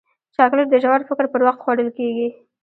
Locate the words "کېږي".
1.97-2.27